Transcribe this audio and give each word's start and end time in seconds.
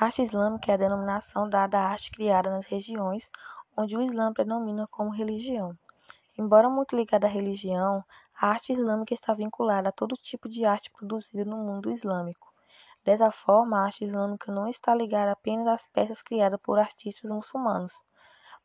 Arte 0.00 0.22
islâmica 0.22 0.70
é 0.70 0.74
a 0.74 0.78
denominação 0.78 1.50
dada 1.50 1.76
à 1.76 1.88
arte 1.88 2.12
criada 2.12 2.48
nas 2.48 2.64
regiões 2.66 3.28
onde 3.76 3.96
o 3.96 4.00
Islã 4.00 4.32
predomina 4.32 4.86
como 4.86 5.10
religião. 5.10 5.76
Embora 6.38 6.70
muito 6.70 6.94
ligada 6.94 7.26
à 7.26 7.28
religião, 7.28 8.04
a 8.40 8.46
arte 8.46 8.72
islâmica 8.72 9.12
está 9.12 9.34
vinculada 9.34 9.88
a 9.88 9.92
todo 9.92 10.14
tipo 10.14 10.48
de 10.48 10.64
arte 10.64 10.88
produzida 10.92 11.44
no 11.44 11.56
mundo 11.56 11.90
islâmico. 11.90 12.46
Dessa 13.04 13.32
forma, 13.32 13.76
a 13.76 13.86
arte 13.86 14.04
islâmica 14.04 14.52
não 14.52 14.68
está 14.68 14.94
ligada 14.94 15.32
apenas 15.32 15.66
às 15.66 15.88
peças 15.88 16.22
criadas 16.22 16.60
por 16.62 16.78
artistas 16.78 17.28
muçulmanos 17.28 17.92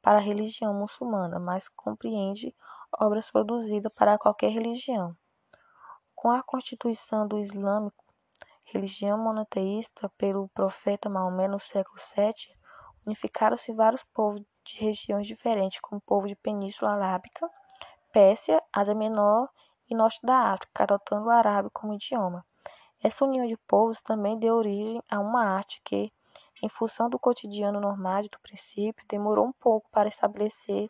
para 0.04 0.20
a 0.20 0.22
religião 0.22 0.72
muçulmana, 0.72 1.40
mas 1.40 1.68
compreende 1.68 2.56
obras 3.00 3.32
produzidas 3.32 3.92
para 3.96 4.20
qualquer 4.20 4.52
religião. 4.52 5.18
Com 6.14 6.30
a 6.30 6.44
constituição 6.44 7.28
do 7.28 7.40
Islâmico, 7.40 8.03
religião 8.74 9.20
monoteísta 9.20 10.10
pelo 10.18 10.50
profeta 10.50 11.08
Maomé 11.08 11.48
no 11.48 11.60
século 11.60 12.00
VII, 12.16 12.58
unificaram-se 13.06 13.72
vários 13.72 14.04
povos 14.06 14.42
de 14.66 14.80
regiões 14.80 15.28
diferentes, 15.28 15.80
como 15.80 16.00
o 16.00 16.02
povo 16.02 16.28
de 16.28 16.36
Península 16.36 16.94
Arábica, 16.94 17.48
Pérsia, 18.12 18.62
Ásia 18.74 18.96
Menor 18.96 19.48
e 19.88 19.96
Norte 19.96 20.20
da 20.24 20.54
África, 20.54 20.84
adotando 20.84 21.28
o 21.28 21.30
árabe 21.30 21.70
como 21.72 21.94
idioma. 21.94 22.44
Essa 23.02 23.26
união 23.26 23.46
de 23.46 23.58
povos 23.68 24.02
também 24.02 24.40
deu 24.40 24.56
origem 24.56 25.04
a 25.10 25.20
uma 25.20 25.44
arte 25.44 25.80
que, 25.84 26.12
em 26.64 26.70
função 26.70 27.10
do 27.10 27.20
cotidiano 27.20 27.80
normal 27.80 28.24
do 28.24 28.40
princípio, 28.40 29.06
demorou 29.08 29.46
um 29.46 29.52
pouco 29.52 29.88
para 29.92 30.08
estabelecer 30.08 30.90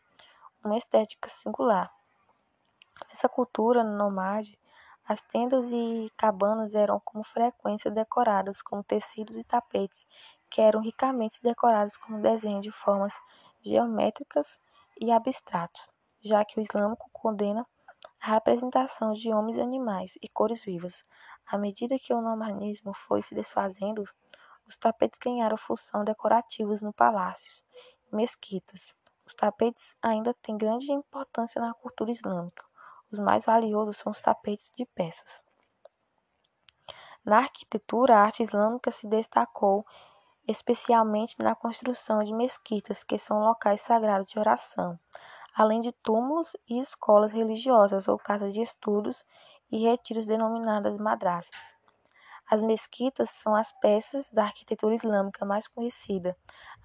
uma 0.63 0.77
estética 0.77 1.29
singular. 1.29 1.91
Nessa 3.09 3.27
cultura 3.27 3.83
nomade, 3.83 4.57
as 5.05 5.21
tendas 5.23 5.69
e 5.71 6.11
cabanas 6.17 6.73
eram 6.73 6.99
com 7.03 7.23
frequência 7.23 7.91
decoradas 7.91 8.61
com 8.61 8.81
tecidos 8.81 9.35
e 9.35 9.43
tapetes, 9.43 10.07
que 10.49 10.61
eram 10.61 10.81
ricamente 10.81 11.41
decorados 11.41 11.97
com 11.97 12.21
desenhos 12.21 12.63
de 12.63 12.71
formas 12.71 13.13
geométricas 13.61 14.59
e 14.99 15.11
abstratos, 15.11 15.89
já 16.21 16.45
que 16.45 16.59
o 16.59 16.61
islâmico 16.61 17.09
condena 17.11 17.65
a 18.21 18.31
representação 18.33 19.11
de 19.11 19.33
homens 19.33 19.59
animais 19.59 20.13
e 20.21 20.29
cores 20.29 20.63
vivas. 20.63 21.03
À 21.45 21.57
medida 21.57 21.99
que 21.99 22.13
o 22.13 22.21
nomadismo 22.21 22.93
foi 23.07 23.21
se 23.21 23.35
desfazendo, 23.35 24.03
os 24.65 24.77
tapetes 24.77 25.19
ganharam 25.19 25.57
função 25.57 26.05
decorativas 26.05 26.79
no 26.81 26.93
palácios 26.93 27.63
e 28.09 28.15
mesquitas. 28.15 28.95
Os 29.25 29.33
tapetes 29.33 29.93
ainda 30.01 30.33
têm 30.35 30.57
grande 30.57 30.91
importância 30.91 31.61
na 31.61 31.73
cultura 31.73 32.11
islâmica. 32.11 32.63
Os 33.13 33.19
mais 33.19 33.45
valiosos 33.45 33.97
são 33.97 34.11
os 34.11 34.19
tapetes 34.19 34.71
de 34.75 34.87
peças. 34.87 35.43
Na 37.23 37.37
arquitetura, 37.37 38.15
a 38.15 38.21
arte 38.21 38.41
islâmica 38.41 38.89
se 38.89 39.07
destacou 39.07 39.85
especialmente 40.47 41.37
na 41.37 41.53
construção 41.53 42.23
de 42.23 42.33
mesquitas, 42.33 43.03
que 43.03 43.19
são 43.19 43.39
locais 43.41 43.81
sagrados 43.81 44.27
de 44.31 44.39
oração, 44.39 44.99
além 45.55 45.79
de 45.79 45.91
túmulos 45.91 46.57
e 46.67 46.79
escolas 46.79 47.31
religiosas 47.31 48.07
ou 48.07 48.17
casas 48.17 48.51
de 48.51 48.61
estudos 48.61 49.23
e 49.71 49.83
retiros 49.87 50.25
denominadas 50.25 50.97
madrasas. 50.97 51.75
As 52.49 52.61
mesquitas 52.61 53.29
são 53.29 53.55
as 53.55 53.71
peças 53.73 54.27
da 54.31 54.45
arquitetura 54.45 54.95
islâmica 54.95 55.45
mais 55.45 55.67
conhecida. 55.67 56.35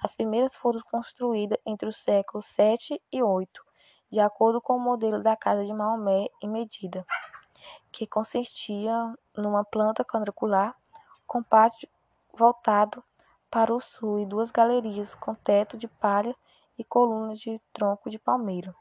As 0.05 0.15
primeiras 0.15 0.55
foram 0.55 0.83
construídas 0.91 1.59
entre 1.65 1.89
os 1.89 1.97
séculos 1.97 2.45
7 2.49 3.03
e 3.11 3.23
8, 3.23 3.68
de 4.11 4.21
acordo 4.21 4.61
com 4.61 4.77
o 4.77 4.81
modelo 4.81 5.23
da 5.23 5.37
casa 5.37 5.65
de 5.65 5.73
Maomé 5.73 6.29
em 6.43 6.49
medida, 6.49 7.07
que 7.93 8.07
consistia 8.07 9.15
numa 9.37 9.65
planta 9.65 10.05
quadrangular 10.05 10.75
com 11.27 11.43
pátio 11.43 11.89
voltado 12.33 13.03
para 13.51 13.75
o 13.75 13.81
sul 13.81 14.21
e 14.21 14.27
duas 14.27 14.51
galerias 14.51 15.15
com 15.15 15.35
teto 15.35 15.77
de 15.77 15.89
palha 15.89 16.35
e 16.79 16.85
colunas 16.85 17.39
de 17.39 17.59
tronco 17.73 18.09
de 18.09 18.19
palmeira. 18.19 18.75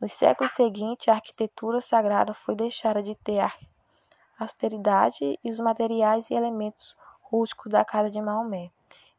Nos 0.00 0.12
séculos 0.12 0.52
seguintes, 0.52 1.08
a 1.08 1.14
arquitetura 1.14 1.80
sagrada 1.80 2.34
foi 2.34 2.54
deixada 2.54 3.02
de 3.02 3.14
ter 3.16 3.52
austeridade 4.38 5.38
e 5.42 5.50
os 5.50 5.58
materiais 5.58 6.30
e 6.30 6.34
elementos 6.34 6.96
rústicos 7.22 7.70
da 7.70 7.84
casa 7.84 8.10
de 8.10 8.20
Maomé, 8.20 8.70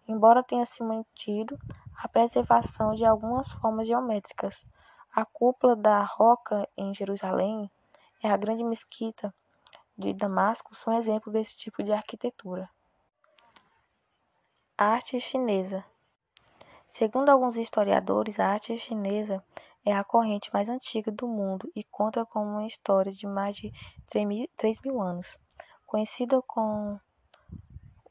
embora 0.08 0.44
tenha 0.44 0.66
se 0.66 0.84
mantido 0.84 1.58
a 1.98 2.08
preservação 2.08 2.94
de 2.94 3.06
algumas 3.06 3.52
formas 3.54 3.88
geométricas. 3.88 4.64
A 5.16 5.24
cúpula 5.24 5.78
da 5.78 6.04
Roca 6.04 6.68
em 6.76 6.94
Jerusalém 6.94 7.72
e 8.22 8.28
a 8.28 8.36
grande 8.36 8.66
mesquita 8.66 9.34
de 9.98 10.14
Damasco 10.14 10.76
são 10.76 10.92
exemplos 10.92 11.32
desse 11.32 11.56
tipo 11.56 11.82
de 11.82 11.94
arquitetura. 11.94 12.70
Arte 14.78 15.18
chinesa. 15.22 15.86
Segundo 16.92 17.30
alguns 17.30 17.56
historiadores, 17.56 18.42
a 18.42 18.48
arte 18.48 18.78
chinesa 18.78 19.42
é 19.86 19.94
a 19.94 20.04
corrente 20.04 20.54
mais 20.54 20.68
antiga 20.68 21.10
do 21.10 21.30
mundo 21.30 21.72
e 21.74 21.82
conta 21.86 22.26
com 22.26 22.44
uma 22.44 22.68
história 22.68 23.14
de 23.14 23.26
mais 23.26 23.56
de 23.56 23.72
3 24.10 24.82
mil 24.82 25.02
anos. 25.02 25.38
Conhecida 25.86 26.42
com 26.42 27.00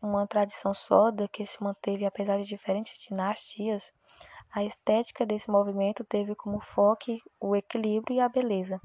uma 0.01 0.27
tradição 0.27 0.73
sólida 0.73 1.29
que 1.29 1.45
se 1.45 1.63
manteve 1.63 2.07
apesar 2.07 2.39
de 2.39 2.45
diferentes 2.45 2.99
dinastias, 2.99 3.93
a 4.55 4.63
estética 4.63 5.27
desse 5.27 5.51
movimento 5.51 6.05
teve 6.05 6.33
como 6.37 6.61
foco 6.61 7.21
o 7.41 7.57
equilíbrio 7.57 8.15
e 8.15 8.21
a 8.21 8.29
beleza. 8.29 8.81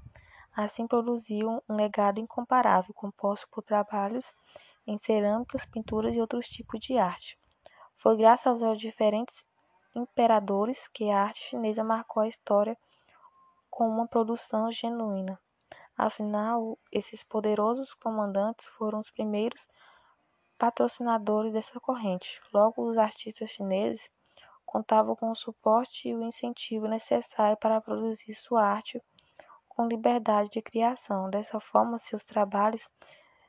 Assim 0.52 0.88
produziu 0.88 1.64
um 1.70 1.76
legado 1.76 2.20
incomparável, 2.20 2.92
composto 2.96 3.48
por 3.52 3.62
trabalhos 3.62 4.34
em 4.88 4.98
cerâmicas, 4.98 5.66
pinturas 5.66 6.16
e 6.16 6.20
outros 6.20 6.50
tipos 6.50 6.80
de 6.80 6.98
arte. 6.98 7.38
Foi 7.94 8.18
graças 8.18 8.64
aos 8.64 8.80
diferentes 8.80 9.46
imperadores 9.96 10.88
que 10.88 11.12
a 11.12 11.22
arte 11.22 11.40
chinesa 11.50 11.84
marcou 11.84 12.24
a 12.24 12.28
história 12.28 12.76
com 13.70 13.88
uma 13.88 14.08
produção 14.08 14.72
genuína. 14.72 15.40
Afinal, 15.96 16.80
esses 16.92 17.22
poderosos 17.24 17.94
comandantes 17.94 18.66
foram 18.70 19.00
os 19.00 19.12
primeiros 19.12 19.68
patrocinadores 20.58 21.54
dessa 21.54 21.80
corrente. 21.80 22.42
Logo, 22.52 22.90
os 22.90 22.98
artistas 22.98 23.52
chineses 23.52 24.10
contavam 24.70 25.16
com 25.16 25.32
o 25.32 25.36
suporte 25.36 26.08
e 26.08 26.16
o 26.16 26.22
incentivo 26.22 26.88
necessário 26.88 27.58
para 27.58 27.82
produzir 27.82 28.36
sua 28.36 28.64
arte 28.64 29.02
com 29.68 29.88
liberdade 29.88 30.52
de 30.52 30.62
criação. 30.62 31.28
Dessa 31.28 31.60
forma, 31.60 31.98
seus 31.98 32.24
trabalhos 32.24 32.88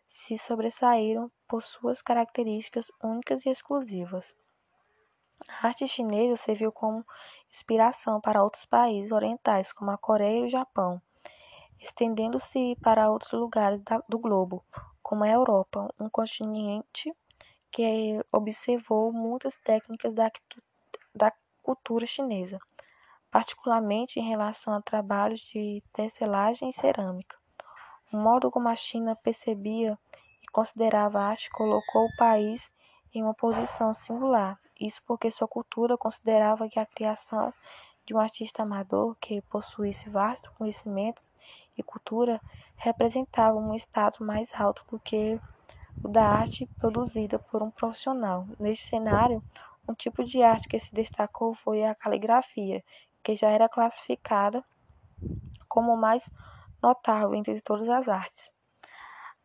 se 0.08 0.38
sobressaíram 0.38 1.30
por 1.46 1.62
suas 1.62 2.00
características 2.00 2.90
únicas 3.02 3.44
e 3.44 3.50
exclusivas. 3.50 4.34
A 5.46 5.66
arte 5.66 5.86
chinesa 5.86 6.36
serviu 6.36 6.72
como 6.72 7.04
inspiração 7.50 8.18
para 8.18 8.42
outros 8.42 8.64
países 8.64 9.12
orientais, 9.12 9.74
como 9.74 9.90
a 9.90 9.98
Coreia 9.98 10.38
e 10.38 10.44
o 10.46 10.48
Japão, 10.48 11.02
estendendo-se 11.78 12.76
para 12.82 13.10
outros 13.10 13.32
lugares 13.32 13.82
do 14.08 14.18
globo, 14.18 14.64
como 15.02 15.24
a 15.24 15.28
Europa, 15.28 15.92
um 16.00 16.08
continente 16.08 17.14
que 17.70 18.20
observou 18.32 19.12
muitas 19.12 19.56
técnicas 19.58 20.14
da, 20.14 20.30
da 21.14 21.32
cultura 21.62 22.06
chinesa, 22.06 22.58
particularmente 23.30 24.18
em 24.18 24.28
relação 24.28 24.74
a 24.74 24.82
trabalhos 24.82 25.40
de 25.40 25.82
tecelagem 25.92 26.68
e 26.68 26.72
cerâmica. 26.72 27.36
O 28.12 28.16
modo 28.16 28.50
como 28.50 28.68
a 28.68 28.74
China 28.74 29.14
percebia 29.16 29.98
e 30.42 30.46
considerava 30.48 31.20
a 31.20 31.28
arte 31.28 31.50
colocou 31.50 32.06
o 32.06 32.16
país 32.16 32.70
em 33.14 33.22
uma 33.22 33.34
posição 33.34 33.94
singular. 33.94 34.58
Isso 34.80 35.00
porque 35.06 35.30
sua 35.30 35.46
cultura 35.46 35.96
considerava 35.96 36.68
que 36.68 36.78
a 36.78 36.86
criação 36.86 37.52
de 38.04 38.14
um 38.14 38.18
artista 38.18 38.62
amador 38.62 39.14
que 39.20 39.40
possuísse 39.42 40.08
vasto 40.08 40.52
conhecimento 40.58 41.22
e 41.76 41.82
cultura 41.82 42.40
representava 42.76 43.56
um 43.56 43.74
status 43.74 44.26
mais 44.26 44.52
alto 44.54 44.84
do 44.90 44.98
que 44.98 45.40
o 46.02 46.08
da 46.08 46.24
arte 46.24 46.66
produzida 46.78 47.38
por 47.38 47.62
um 47.62 47.70
profissional. 47.70 48.46
Neste 48.58 48.88
cenário, 48.88 49.42
um 49.90 49.94
tipo 49.94 50.24
de 50.24 50.42
arte 50.42 50.68
que 50.68 50.78
se 50.78 50.94
destacou 50.94 51.54
foi 51.54 51.84
a 51.84 51.94
caligrafia, 51.94 52.82
que 53.22 53.34
já 53.34 53.50
era 53.50 53.68
classificada 53.68 54.64
como 55.68 55.96
mais 55.96 56.28
notável 56.82 57.34
entre 57.34 57.60
todas 57.60 57.88
as 57.88 58.08
artes. 58.08 58.50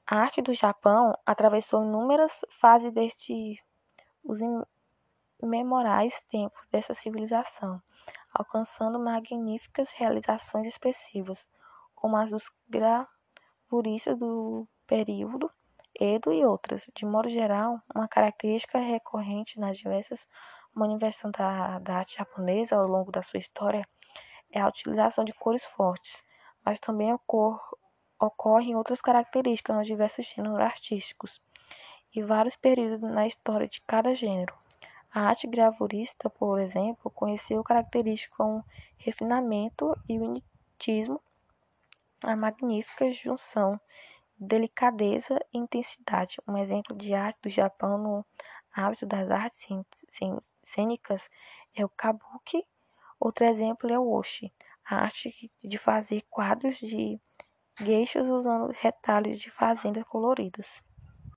A 0.08 0.18
arte 0.18 0.42
do 0.42 0.54
Japão 0.54 1.18
atravessou 1.26 1.84
inúmeras 1.84 2.46
fases 2.50 2.94
desde 2.94 3.60
os 4.24 4.40
imemoráveis 5.42 6.22
tempos 6.30 6.62
dessa 6.72 6.94
civilização, 6.94 7.82
alcançando 8.32 9.00
magníficas 9.00 9.90
realizações 9.92 10.68
expressivas, 10.68 11.48
como 11.96 12.18
as 12.18 12.30
dos 12.30 12.52
gravuristas 12.70 14.18
do 14.18 14.68
período 14.86 15.52
Edo 16.00 16.34
e 16.34 16.46
outras. 16.46 16.90
De 16.94 17.06
modo 17.06 17.30
geral, 17.30 17.82
uma 17.96 18.08
característica 18.08 18.78
recorrente 18.80 19.60
nas 19.60 19.78
diversas 19.78 20.28
manifestações 20.74 21.32
da, 21.32 21.80
da 21.80 21.96
arte 22.00 22.18
japonesa 22.18 22.76
ao 22.76 22.86
longo 22.86 23.12
da 23.12 23.24
sua 23.24 23.40
história 23.40 23.88
é 24.52 24.60
a 24.60 24.68
utilização 24.68 25.24
de 25.24 25.34
cores 25.34 25.64
fortes, 25.64 26.24
mas 26.64 26.80
também 26.80 27.14
ocor, 27.14 27.60
ocorrem 28.20 28.76
outras 28.76 29.02
características 29.02 29.76
nos 29.76 29.88
diversos 29.88 30.26
gêneros 30.28 30.60
artísticos 30.60 31.42
e 32.14 32.22
vários 32.22 32.56
períodos 32.56 33.02
na 33.02 33.28
história 33.28 33.68
de 33.68 33.82
cada 33.82 34.14
gênero. 34.14 34.54
A 35.14 35.22
arte 35.30 35.48
gravurista, 35.48 36.30
por 36.30 36.60
exemplo, 36.60 37.10
conheceu 37.12 37.64
características 37.64 38.36
como 38.38 38.66
refinamento 38.98 39.98
e 40.10 40.20
unitismo, 40.20 41.22
a 42.22 42.36
magnífica 42.36 43.12
junção 43.12 43.80
delicadeza 44.38 45.40
e 45.54 45.58
intensidade. 45.58 46.38
Um 46.48 46.58
exemplo 46.58 46.96
de 46.96 47.14
arte 47.14 47.40
do 47.42 47.50
Japão 47.50 47.98
no 47.98 48.26
âmbito 48.78 49.06
das 49.06 49.30
artes 49.32 49.68
cênicas 50.64 51.30
é 51.74 51.86
o 51.86 51.90
kabuki. 51.90 52.66
Outro 53.20 53.46
exemplo 53.46 53.92
é 53.92 53.98
o 53.98 54.12
oshi, 54.12 54.54
a 54.84 54.98
arte 54.98 55.52
de 55.64 55.78
fazer 55.78 56.22
quadros 56.30 56.78
de 56.78 57.20
geishas 57.80 58.28
usando 58.28 58.72
retalhos 58.74 59.40
de 59.40 59.50
fazendas 59.50 60.04
coloridas. 60.04 60.84